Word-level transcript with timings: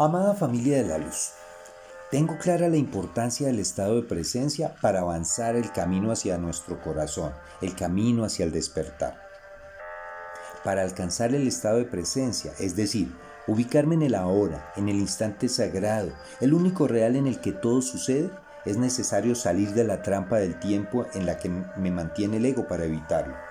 Amada 0.00 0.34
familia 0.34 0.76
de 0.76 0.88
la 0.88 0.98
luz, 0.98 1.32
tengo 2.12 2.38
clara 2.38 2.68
la 2.68 2.76
importancia 2.76 3.48
del 3.48 3.58
estado 3.58 3.96
de 3.96 4.06
presencia 4.06 4.76
para 4.80 5.00
avanzar 5.00 5.56
el 5.56 5.72
camino 5.72 6.12
hacia 6.12 6.38
nuestro 6.38 6.80
corazón, 6.80 7.32
el 7.62 7.74
camino 7.74 8.22
hacia 8.22 8.44
el 8.44 8.52
despertar. 8.52 9.20
Para 10.62 10.82
alcanzar 10.82 11.34
el 11.34 11.48
estado 11.48 11.78
de 11.78 11.84
presencia, 11.84 12.52
es 12.60 12.76
decir, 12.76 13.12
ubicarme 13.48 13.96
en 13.96 14.02
el 14.02 14.14
ahora, 14.14 14.72
en 14.76 14.88
el 14.88 15.00
instante 15.00 15.48
sagrado, 15.48 16.12
el 16.40 16.54
único 16.54 16.86
real 16.86 17.16
en 17.16 17.26
el 17.26 17.40
que 17.40 17.50
todo 17.50 17.82
sucede, 17.82 18.30
es 18.66 18.76
necesario 18.76 19.34
salir 19.34 19.74
de 19.74 19.82
la 19.82 20.02
trampa 20.02 20.38
del 20.38 20.60
tiempo 20.60 21.06
en 21.14 21.26
la 21.26 21.38
que 21.38 21.48
me 21.48 21.90
mantiene 21.90 22.36
el 22.36 22.46
ego 22.46 22.68
para 22.68 22.84
evitarlo. 22.84 23.47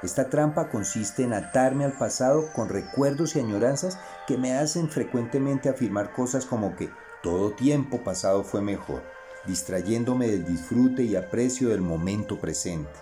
Esta 0.00 0.30
trampa 0.30 0.68
consiste 0.68 1.24
en 1.24 1.32
atarme 1.32 1.84
al 1.84 1.92
pasado 1.92 2.52
con 2.52 2.68
recuerdos 2.68 3.34
y 3.34 3.40
añoranzas 3.40 3.98
que 4.28 4.38
me 4.38 4.54
hacen 4.56 4.88
frecuentemente 4.88 5.68
afirmar 5.68 6.12
cosas 6.12 6.44
como 6.44 6.76
que 6.76 6.88
todo 7.20 7.50
tiempo 7.50 8.04
pasado 8.04 8.44
fue 8.44 8.62
mejor, 8.62 9.02
distrayéndome 9.44 10.28
del 10.28 10.44
disfrute 10.44 11.02
y 11.02 11.16
aprecio 11.16 11.70
del 11.70 11.80
momento 11.80 12.40
presente. 12.40 12.92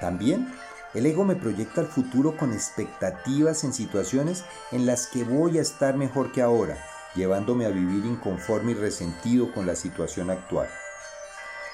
También 0.00 0.50
el 0.94 1.04
ego 1.04 1.24
me 1.24 1.36
proyecta 1.36 1.82
al 1.82 1.88
futuro 1.88 2.34
con 2.38 2.54
expectativas 2.54 3.62
en 3.64 3.74
situaciones 3.74 4.42
en 4.72 4.86
las 4.86 5.06
que 5.06 5.22
voy 5.22 5.58
a 5.58 5.62
estar 5.62 5.98
mejor 5.98 6.32
que 6.32 6.40
ahora, 6.40 6.78
llevándome 7.14 7.66
a 7.66 7.70
vivir 7.70 8.06
inconforme 8.06 8.72
y 8.72 8.74
resentido 8.74 9.52
con 9.52 9.66
la 9.66 9.76
situación 9.76 10.30
actual. 10.30 10.68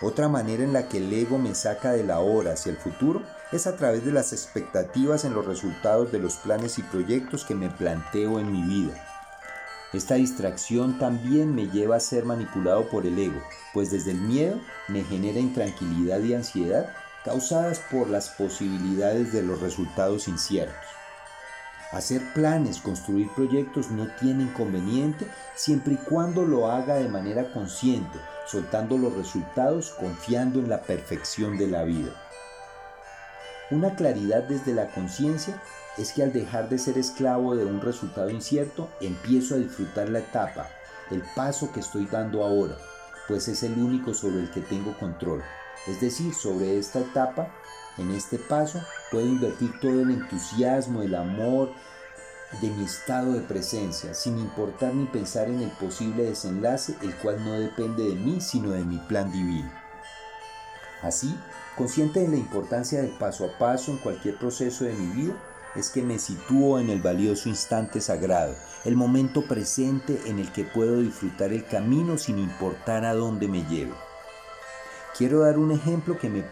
Otra 0.02 0.28
manera 0.28 0.64
en 0.64 0.72
la 0.72 0.88
que 0.88 0.98
el 0.98 1.12
ego 1.12 1.38
me 1.38 1.54
saca 1.54 1.92
de 1.92 2.02
la 2.02 2.18
hora 2.18 2.54
hacia 2.54 2.72
el 2.72 2.78
futuro 2.78 3.22
es 3.52 3.66
a 3.66 3.76
través 3.76 4.04
de 4.04 4.12
las 4.12 4.32
expectativas 4.32 5.24
en 5.24 5.34
los 5.34 5.46
resultados 5.46 6.12
de 6.12 6.18
los 6.18 6.36
planes 6.36 6.78
y 6.78 6.82
proyectos 6.82 7.44
que 7.44 7.54
me 7.54 7.68
planteo 7.68 8.38
en 8.38 8.52
mi 8.52 8.62
vida. 8.62 8.94
Esta 9.92 10.14
distracción 10.14 11.00
también 11.00 11.54
me 11.54 11.68
lleva 11.68 11.96
a 11.96 12.00
ser 12.00 12.24
manipulado 12.24 12.88
por 12.88 13.06
el 13.06 13.18
ego, 13.18 13.40
pues 13.74 13.90
desde 13.90 14.12
el 14.12 14.20
miedo 14.20 14.60
me 14.86 15.02
genera 15.02 15.40
intranquilidad 15.40 16.20
y 16.20 16.34
ansiedad 16.34 16.92
causadas 17.24 17.80
por 17.90 18.08
las 18.08 18.28
posibilidades 18.30 19.32
de 19.32 19.42
los 19.42 19.60
resultados 19.60 20.28
inciertos. 20.28 20.76
Hacer 21.92 22.22
planes, 22.34 22.78
construir 22.78 23.28
proyectos 23.34 23.90
no 23.90 24.06
tiene 24.20 24.44
inconveniente 24.44 25.26
siempre 25.56 25.94
y 25.94 25.96
cuando 25.96 26.46
lo 26.46 26.70
haga 26.70 26.94
de 26.94 27.08
manera 27.08 27.52
consciente, 27.52 28.16
soltando 28.46 28.96
los 28.96 29.12
resultados, 29.16 29.90
confiando 29.98 30.60
en 30.60 30.68
la 30.68 30.82
perfección 30.82 31.58
de 31.58 31.66
la 31.66 31.82
vida. 31.82 32.12
Una 33.70 33.94
claridad 33.94 34.42
desde 34.42 34.74
la 34.74 34.88
conciencia 34.88 35.62
es 35.96 36.12
que 36.12 36.24
al 36.24 36.32
dejar 36.32 36.68
de 36.68 36.78
ser 36.78 36.98
esclavo 36.98 37.54
de 37.54 37.64
un 37.64 37.80
resultado 37.80 38.28
incierto, 38.28 38.88
empiezo 39.00 39.54
a 39.54 39.58
disfrutar 39.58 40.08
la 40.08 40.18
etapa, 40.18 40.68
el 41.12 41.22
paso 41.36 41.70
que 41.72 41.78
estoy 41.78 42.06
dando 42.06 42.42
ahora, 42.42 42.76
pues 43.28 43.46
es 43.46 43.62
el 43.62 43.74
único 43.74 44.12
sobre 44.12 44.40
el 44.40 44.50
que 44.50 44.60
tengo 44.60 44.98
control. 44.98 45.42
Es 45.86 46.00
decir, 46.00 46.34
sobre 46.34 46.78
esta 46.78 46.98
etapa 46.98 47.48
en 47.96 48.10
este 48.10 48.38
paso 48.38 48.80
puedo 49.10 49.26
invertir 49.26 49.78
todo 49.80 50.00
el 50.00 50.10
entusiasmo, 50.10 51.02
el 51.02 51.14
amor 51.14 51.70
de 52.60 52.70
mi 52.70 52.84
estado 52.84 53.34
de 53.34 53.40
presencia, 53.40 54.14
sin 54.14 54.38
importar 54.38 54.94
ni 54.94 55.06
pensar 55.06 55.48
en 55.48 55.60
el 55.60 55.70
posible 55.70 56.24
desenlace, 56.24 56.96
el 57.02 57.14
cual 57.16 57.44
no 57.44 57.52
depende 57.52 58.02
de 58.02 58.16
mí, 58.16 58.40
sino 58.40 58.70
de 58.70 58.84
mi 58.84 58.98
plan 58.98 59.30
divino. 59.30 59.79
Así, 61.02 61.34
consciente 61.76 62.20
de 62.20 62.28
la 62.28 62.36
importancia 62.36 63.00
del 63.00 63.10
paso 63.10 63.46
a 63.46 63.58
paso 63.58 63.90
en 63.90 63.98
cualquier 63.98 64.36
proceso 64.36 64.84
de 64.84 64.92
mi 64.92 65.06
vida, 65.22 65.34
es 65.74 65.90
que 65.90 66.02
me 66.02 66.18
sitúo 66.18 66.78
en 66.78 66.90
el 66.90 67.00
valioso 67.00 67.48
instante 67.48 68.00
sagrado, 68.00 68.54
el 68.84 68.96
momento 68.96 69.42
presente 69.42 70.20
en 70.26 70.38
el 70.38 70.52
que 70.52 70.64
puedo 70.64 71.00
disfrutar 71.00 71.52
el 71.52 71.64
camino 71.64 72.18
sin 72.18 72.38
importar 72.38 73.04
a 73.04 73.14
dónde 73.14 73.48
me 73.48 73.64
lleve. 73.64 73.94
Quiero 75.16 75.40
dar 75.40 75.58
un 75.58 75.70
ejemplo 75.70 76.18
que 76.18 76.30
me, 76.30 76.44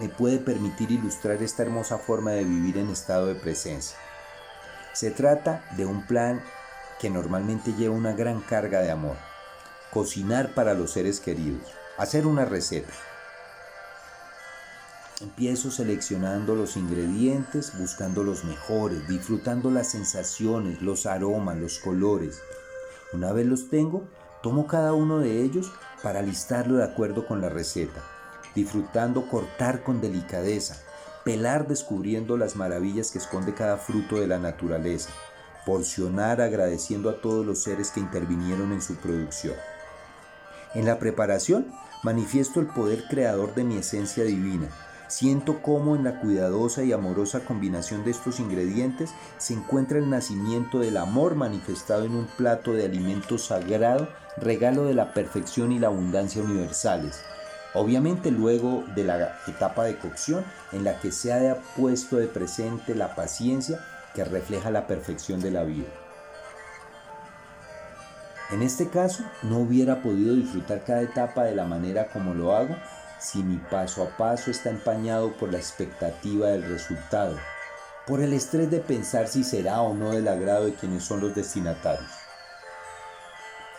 me 0.00 0.08
puede 0.08 0.38
permitir 0.38 0.90
ilustrar 0.90 1.42
esta 1.42 1.62
hermosa 1.62 1.98
forma 1.98 2.30
de 2.30 2.44
vivir 2.44 2.78
en 2.78 2.90
estado 2.90 3.26
de 3.26 3.34
presencia. 3.34 3.96
Se 4.92 5.10
trata 5.10 5.64
de 5.76 5.84
un 5.84 6.06
plan 6.06 6.40
que 7.00 7.10
normalmente 7.10 7.72
lleva 7.72 7.94
una 7.94 8.12
gran 8.12 8.40
carga 8.40 8.80
de 8.80 8.90
amor. 8.90 9.16
Cocinar 9.92 10.54
para 10.54 10.74
los 10.74 10.92
seres 10.92 11.20
queridos. 11.20 11.62
Hacer 11.98 12.26
una 12.26 12.44
receta. 12.44 12.92
Empiezo 15.22 15.70
seleccionando 15.70 16.54
los 16.54 16.76
ingredientes, 16.76 17.72
buscando 17.78 18.22
los 18.22 18.44
mejores, 18.44 19.08
disfrutando 19.08 19.70
las 19.70 19.88
sensaciones, 19.88 20.82
los 20.82 21.06
aromas, 21.06 21.56
los 21.56 21.78
colores. 21.78 22.42
Una 23.14 23.32
vez 23.32 23.46
los 23.46 23.70
tengo, 23.70 24.06
tomo 24.42 24.66
cada 24.66 24.92
uno 24.92 25.18
de 25.20 25.42
ellos 25.42 25.72
para 26.02 26.20
listarlo 26.20 26.76
de 26.76 26.84
acuerdo 26.84 27.26
con 27.26 27.40
la 27.40 27.48
receta, 27.48 28.02
disfrutando 28.54 29.26
cortar 29.26 29.82
con 29.82 30.02
delicadeza, 30.02 30.76
pelar 31.24 31.66
descubriendo 31.66 32.36
las 32.36 32.54
maravillas 32.54 33.10
que 33.10 33.16
esconde 33.16 33.54
cada 33.54 33.78
fruto 33.78 34.20
de 34.20 34.26
la 34.26 34.38
naturaleza, 34.38 35.08
porcionar 35.64 36.42
agradeciendo 36.42 37.08
a 37.08 37.22
todos 37.22 37.46
los 37.46 37.62
seres 37.62 37.90
que 37.90 38.00
intervinieron 38.00 38.70
en 38.70 38.82
su 38.82 38.96
producción. 38.96 39.54
En 40.74 40.84
la 40.84 40.98
preparación 40.98 41.72
manifiesto 42.02 42.60
el 42.60 42.66
poder 42.66 43.04
creador 43.08 43.54
de 43.54 43.64
mi 43.64 43.78
esencia 43.78 44.22
divina. 44.24 44.68
Siento 45.08 45.62
cómo 45.62 45.94
en 45.94 46.02
la 46.02 46.18
cuidadosa 46.18 46.82
y 46.82 46.92
amorosa 46.92 47.40
combinación 47.40 48.04
de 48.04 48.10
estos 48.10 48.40
ingredientes 48.40 49.10
se 49.38 49.54
encuentra 49.54 49.98
el 49.98 50.10
nacimiento 50.10 50.80
del 50.80 50.96
amor 50.96 51.36
manifestado 51.36 52.04
en 52.04 52.16
un 52.16 52.26
plato 52.26 52.72
de 52.72 52.86
alimento 52.86 53.38
sagrado 53.38 54.08
regalo 54.36 54.84
de 54.84 54.94
la 54.94 55.14
perfección 55.14 55.70
y 55.70 55.78
la 55.78 55.88
abundancia 55.88 56.42
universales. 56.42 57.20
Obviamente 57.74 58.30
luego 58.32 58.84
de 58.96 59.04
la 59.04 59.38
etapa 59.46 59.84
de 59.84 59.96
cocción 59.96 60.44
en 60.72 60.82
la 60.82 60.98
que 60.98 61.12
se 61.12 61.32
ha 61.32 61.62
puesto 61.76 62.16
de 62.16 62.26
presente 62.26 62.94
la 62.94 63.14
paciencia 63.14 63.84
que 64.14 64.24
refleja 64.24 64.70
la 64.70 64.86
perfección 64.86 65.40
de 65.40 65.50
la 65.52 65.62
vida. 65.62 65.88
En 68.50 68.62
este 68.62 68.88
caso, 68.88 69.24
no 69.42 69.58
hubiera 69.58 70.02
podido 70.02 70.34
disfrutar 70.34 70.84
cada 70.84 71.02
etapa 71.02 71.44
de 71.44 71.54
la 71.54 71.64
manera 71.64 72.08
como 72.08 72.32
lo 72.32 72.54
hago 72.54 72.76
si 73.18 73.42
mi 73.42 73.56
paso 73.56 74.02
a 74.02 74.16
paso 74.16 74.50
está 74.50 74.70
empañado 74.70 75.32
por 75.32 75.52
la 75.52 75.58
expectativa 75.58 76.48
del 76.48 76.68
resultado, 76.68 77.36
por 78.06 78.20
el 78.20 78.32
estrés 78.32 78.70
de 78.70 78.80
pensar 78.80 79.28
si 79.28 79.44
será 79.44 79.80
o 79.80 79.94
no 79.94 80.10
del 80.10 80.28
agrado 80.28 80.66
de 80.66 80.74
quienes 80.74 81.04
son 81.04 81.20
los 81.20 81.34
destinatarios. 81.34 82.10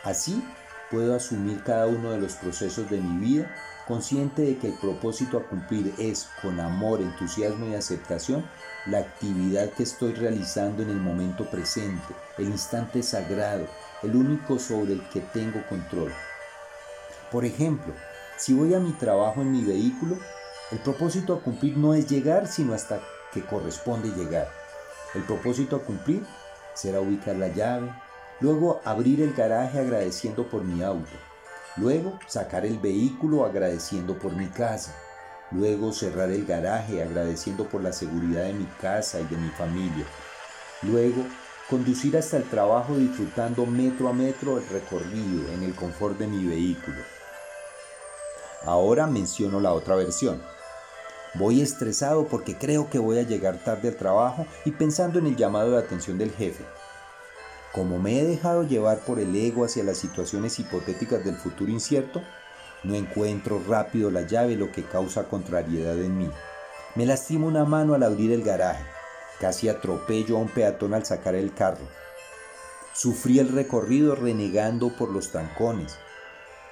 Así 0.03 0.43
puedo 0.89 1.15
asumir 1.15 1.63
cada 1.63 1.87
uno 1.87 2.11
de 2.11 2.19
los 2.19 2.35
procesos 2.35 2.89
de 2.89 2.99
mi 2.99 3.19
vida 3.19 3.53
consciente 3.87 4.41
de 4.41 4.57
que 4.57 4.67
el 4.67 4.73
propósito 4.73 5.37
a 5.37 5.43
cumplir 5.43 5.93
es, 5.97 6.29
con 6.41 6.59
amor, 6.59 6.99
entusiasmo 7.01 7.67
y 7.67 7.75
aceptación, 7.75 8.45
la 8.85 8.99
actividad 8.99 9.69
que 9.71 9.83
estoy 9.83 10.13
realizando 10.13 10.83
en 10.83 10.89
el 10.89 10.97
momento 10.97 11.49
presente, 11.49 12.13
el 12.37 12.47
instante 12.47 13.01
sagrado, 13.01 13.65
el 14.03 14.15
único 14.15 14.59
sobre 14.59 14.93
el 14.93 15.09
que 15.09 15.21
tengo 15.21 15.65
control. 15.67 16.11
Por 17.31 17.45
ejemplo, 17.45 17.93
si 18.37 18.53
voy 18.53 18.73
a 18.73 18.79
mi 18.79 18.91
trabajo 18.93 19.41
en 19.41 19.51
mi 19.51 19.63
vehículo, 19.63 20.17
el 20.71 20.79
propósito 20.79 21.33
a 21.33 21.41
cumplir 21.41 21.77
no 21.77 21.93
es 21.93 22.07
llegar, 22.07 22.47
sino 22.47 22.73
hasta 22.73 23.01
que 23.33 23.45
corresponde 23.45 24.09
llegar. 24.09 24.49
El 25.13 25.23
propósito 25.23 25.75
a 25.75 25.83
cumplir 25.83 26.25
será 26.73 26.99
ubicar 26.99 27.35
la 27.35 27.47
llave, 27.47 27.91
Luego 28.39 28.81
abrir 28.85 29.21
el 29.21 29.33
garaje 29.33 29.79
agradeciendo 29.79 30.47
por 30.47 30.63
mi 30.63 30.83
auto. 30.83 31.09
Luego 31.75 32.19
sacar 32.27 32.67
el 32.67 32.77
vehículo 32.77 33.45
agradeciendo 33.45 34.17
por 34.19 34.35
mi 34.35 34.45
casa. 34.47 34.95
Luego 35.49 35.91
cerrar 35.91 36.29
el 36.29 36.45
garaje 36.45 37.01
agradeciendo 37.01 37.67
por 37.67 37.81
la 37.81 37.91
seguridad 37.91 38.43
de 38.43 38.53
mi 38.53 38.65
casa 38.79 39.19
y 39.19 39.25
de 39.25 39.37
mi 39.37 39.49
familia. 39.49 40.05
Luego 40.83 41.23
conducir 41.67 42.15
hasta 42.15 42.37
el 42.37 42.43
trabajo 42.43 42.95
disfrutando 42.95 43.65
metro 43.65 44.07
a 44.07 44.13
metro 44.13 44.59
el 44.59 44.69
recorrido 44.69 45.51
en 45.53 45.63
el 45.63 45.73
confort 45.73 46.19
de 46.19 46.27
mi 46.27 46.45
vehículo. 46.45 47.16
Ahora 48.65 49.07
menciono 49.07 49.59
la 49.59 49.73
otra 49.73 49.95
versión. 49.95 50.41
Voy 51.35 51.61
estresado 51.61 52.27
porque 52.27 52.57
creo 52.57 52.89
que 52.89 52.99
voy 52.99 53.19
a 53.19 53.23
llegar 53.23 53.63
tarde 53.63 53.89
al 53.89 53.95
trabajo 53.95 54.45
y 54.65 54.71
pensando 54.71 55.19
en 55.19 55.27
el 55.27 55.35
llamado 55.35 55.71
de 55.71 55.79
atención 55.79 56.17
del 56.17 56.31
jefe. 56.31 56.65
Como 57.73 57.99
me 57.99 58.19
he 58.19 58.25
dejado 58.25 58.63
llevar 58.63 58.99
por 58.99 59.19
el 59.19 59.35
ego 59.35 59.65
hacia 59.65 59.83
las 59.83 59.97
situaciones 59.97 60.57
hipotéticas 60.57 61.23
del 61.23 61.35
futuro 61.35 61.71
incierto, 61.71 62.23
no 62.83 62.95
encuentro 62.95 63.61
rápido 63.67 64.09
la 64.09 64.21
llave, 64.21 64.55
lo 64.55 64.71
que 64.71 64.83
causa 64.83 65.27
contrariedad 65.27 65.97
en 65.99 66.17
mí. 66.17 66.29
Me 66.95 67.05
lastimo 67.05 67.47
una 67.47 67.65
mano 67.65 67.93
al 67.93 68.03
abrir 68.03 68.31
el 68.31 68.43
garaje. 68.43 68.83
Casi 69.39 69.69
atropello 69.69 70.37
a 70.37 70.39
un 70.39 70.49
peatón 70.49 70.93
al 70.95 71.05
sacar 71.05 71.35
el 71.35 71.53
carro. 71.53 71.85
Sufrí 72.93 73.37
el 73.37 73.49
recorrido 73.49 74.15
renegando 74.15 74.89
por 74.97 75.11
los 75.11 75.29
trancones. 75.29 75.99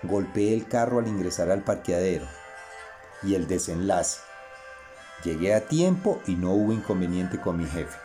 Golpeé 0.08 0.54
el 0.54 0.68
carro 0.68 1.00
al 1.00 1.08
ingresar 1.08 1.52
al 1.52 1.64
parqueadero. 1.64 2.26
Y 3.24 3.36
el 3.36 3.48
desenlace. 3.48 4.20
Llegué 5.24 5.54
a 5.54 5.68
tiempo 5.68 6.22
y 6.28 6.36
no 6.36 6.54
hubo 6.54 6.74
inconveniente 6.74 7.40
con 7.40 7.58
mi 7.58 7.66
jefe. 7.66 7.98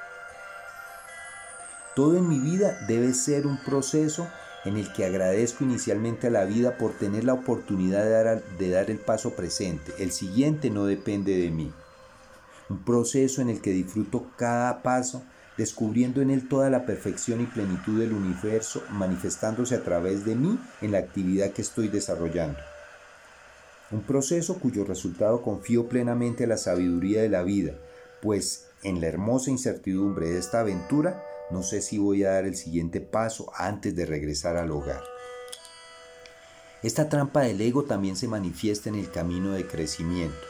Todo 1.97 2.17
en 2.17 2.29
mi 2.29 2.39
vida 2.39 2.79
debe 2.87 3.13
ser 3.13 3.47
un 3.47 3.59
proceso 3.59 4.29
en 4.65 4.77
el 4.77 4.93
que 4.93 5.05
agradezco 5.05 5.65
inicialmente 5.65 6.29
a 6.29 6.31
la 6.31 6.45
vida 6.45 6.77
por 6.77 6.93
tener 6.93 7.25
la 7.25 7.35
oportunidad 7.35 8.05
de 8.05 8.11
dar, 8.11 8.43
de 8.43 8.71
dar, 8.71 8.91
el 8.91 8.99
paso 8.99 9.35
presente. 9.35 9.93
El 9.99 10.13
siguiente 10.13 10.71
no 10.71 10.85
depende 10.85 11.37
de 11.37 11.51
mí. 11.51 11.73
Un 12.69 12.85
proceso 12.85 13.43
en 13.43 13.51
el 13.51 13.61
que 13.61 13.73
disfruto 13.73 14.31
cada 14.37 14.83
paso, 14.83 15.25
descubriendo 15.57 16.23
en 16.23 16.31
él 16.31 16.49
toda 16.49 16.71
la 16.71 16.87
perfección 16.87 17.41
y 17.41 17.47
plenitud 17.47 18.01
del 18.01 18.13
universo 18.13 18.83
manifestándose 18.91 19.75
a 19.75 19.83
través 19.83 20.25
de 20.25 20.35
mí 20.35 20.59
en 20.81 20.93
la 20.93 20.99
actividad 20.99 21.51
que 21.51 21.63
estoy 21.63 21.89
desarrollando. 21.89 22.59
Un 23.91 24.03
proceso 24.03 24.59
cuyo 24.59 24.85
resultado 24.85 25.43
confío 25.43 25.89
plenamente 25.89 26.45
a 26.45 26.47
la 26.47 26.57
sabiduría 26.57 27.23
de 27.23 27.29
la 27.29 27.43
vida, 27.43 27.75
pues 28.23 28.69
en 28.83 29.01
la 29.01 29.09
hermosa 29.09 29.51
incertidumbre 29.51 30.31
de 30.31 30.39
esta 30.39 30.61
aventura 30.61 31.23
no 31.51 31.63
sé 31.63 31.83
si 31.83 31.99
voy 31.99 32.25
a 32.25 32.31
dar 32.31 32.45
el 32.45 32.57
siguiente 32.57 33.01
paso 33.01 33.51
antes 33.55 33.95
de 33.97 34.07
regresar 34.07 34.57
al 34.57 34.71
hogar. 34.71 35.03
Esta 36.83 37.09
trampa 37.09 37.43
del 37.43 37.61
ego 37.61 37.85
también 37.85 38.17
se 38.17 38.29
manifiesta 38.29 38.89
en 38.89 38.95
el 38.95 39.11
camino 39.11 39.53
de 39.53 39.67
crecimiento. 39.67 40.50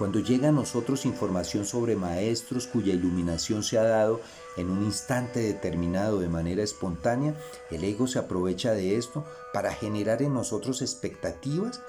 Cuando 0.00 0.18
llega 0.18 0.48
a 0.48 0.52
nosotros 0.52 1.04
información 1.04 1.66
sobre 1.66 1.94
maestros 1.94 2.66
cuya 2.66 2.94
iluminación 2.94 3.62
se 3.62 3.76
ha 3.76 3.82
dado 3.82 4.22
en 4.56 4.70
un 4.70 4.82
instante 4.82 5.40
determinado 5.40 6.20
de 6.20 6.28
manera 6.30 6.62
espontánea, 6.62 7.34
el 7.70 7.84
ego 7.84 8.06
se 8.06 8.18
aprovecha 8.18 8.72
de 8.72 8.96
esto 8.96 9.26
para 9.52 9.74
generar 9.74 10.22
en 10.22 10.32
nosotros 10.32 10.80
expectativas 10.80 11.82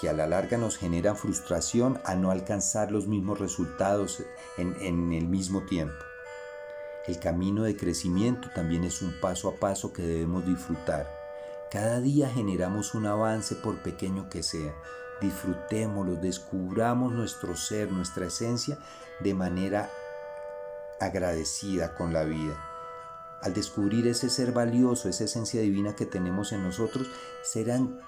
que 0.00 0.08
a 0.08 0.14
la 0.14 0.26
larga 0.26 0.56
nos 0.56 0.78
generan 0.78 1.18
frustración 1.18 2.00
a 2.06 2.14
no 2.14 2.30
alcanzar 2.30 2.90
los 2.90 3.06
mismos 3.06 3.38
resultados 3.38 4.22
en, 4.56 4.74
en 4.80 5.12
el 5.12 5.28
mismo 5.28 5.60
tiempo. 5.66 6.02
El 7.06 7.18
camino 7.18 7.64
de 7.64 7.76
crecimiento 7.76 8.48
también 8.54 8.84
es 8.84 9.02
un 9.02 9.20
paso 9.20 9.50
a 9.50 9.56
paso 9.56 9.92
que 9.92 10.00
debemos 10.00 10.46
disfrutar. 10.46 11.14
Cada 11.70 12.00
día 12.00 12.30
generamos 12.30 12.94
un 12.94 13.04
avance 13.04 13.54
por 13.54 13.82
pequeño 13.82 14.30
que 14.30 14.42
sea. 14.42 14.74
Disfrutémoslo, 15.20 16.16
descubramos 16.16 17.12
nuestro 17.12 17.56
ser, 17.56 17.92
nuestra 17.92 18.26
esencia 18.26 18.78
de 19.20 19.34
manera 19.34 19.90
agradecida 21.00 21.94
con 21.94 22.12
la 22.12 22.24
vida. 22.24 22.58
Al 23.42 23.54
descubrir 23.54 24.06
ese 24.06 24.28
ser 24.28 24.52
valioso, 24.52 25.08
esa 25.08 25.24
esencia 25.24 25.60
divina 25.60 25.96
que 25.96 26.06
tenemos 26.06 26.52
en 26.52 26.62
nosotros, 26.62 27.08
serán 27.42 28.00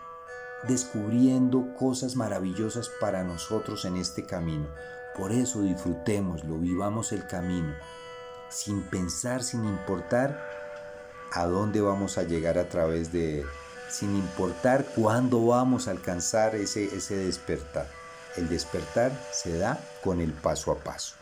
descubriendo 0.69 1.75
cosas 1.75 2.17
maravillosas 2.17 2.91
para 3.00 3.25
nosotros 3.25 3.85
en 3.85 3.97
este 3.97 4.25
camino. 4.25 4.69
Por 5.17 5.32
eso 5.32 5.62
disfrutémoslo, 5.62 6.59
vivamos 6.59 7.12
el 7.12 7.26
camino 7.26 7.75
sin 8.53 8.82
pensar, 8.82 9.43
sin 9.43 9.64
importar 9.64 10.38
a 11.32 11.47
dónde 11.47 11.81
vamos 11.81 12.19
a 12.19 12.23
llegar 12.23 12.59
a 12.59 12.69
través 12.69 13.11
de 13.11 13.41
él, 13.41 13.47
sin 13.92 14.16
importar 14.16 14.84
cuándo 14.96 15.46
vamos 15.46 15.86
a 15.86 15.92
alcanzar 15.92 16.54
ese, 16.54 16.84
ese 16.96 17.16
despertar. 17.16 17.86
El 18.36 18.48
despertar 18.48 19.12
se 19.30 19.58
da 19.58 19.78
con 20.02 20.20
el 20.20 20.32
paso 20.32 20.72
a 20.72 20.78
paso. 20.78 21.21